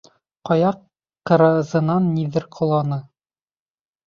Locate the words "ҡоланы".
2.57-2.99